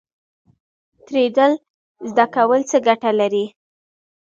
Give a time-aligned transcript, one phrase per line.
[1.05, 1.51] تیریدل
[2.09, 3.45] زده کول څه ګټه لري؟